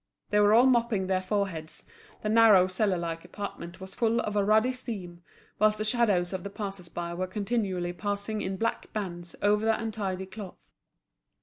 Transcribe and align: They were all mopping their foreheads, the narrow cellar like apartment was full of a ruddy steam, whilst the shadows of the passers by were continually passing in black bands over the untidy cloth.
They 0.31 0.39
were 0.39 0.55
all 0.55 0.65
mopping 0.65 1.05
their 1.05 1.21
foreheads, 1.21 1.83
the 2.23 2.29
narrow 2.29 2.65
cellar 2.65 2.97
like 2.97 3.23
apartment 3.23 3.79
was 3.79 3.93
full 3.93 4.19
of 4.21 4.35
a 4.35 4.43
ruddy 4.43 4.71
steam, 4.73 5.21
whilst 5.59 5.77
the 5.77 5.83
shadows 5.85 6.33
of 6.33 6.43
the 6.43 6.49
passers 6.49 6.89
by 6.89 7.13
were 7.13 7.27
continually 7.27 7.93
passing 7.93 8.41
in 8.41 8.57
black 8.57 8.91
bands 8.93 9.35
over 9.43 9.63
the 9.63 9.79
untidy 9.79 10.25
cloth. 10.25 10.57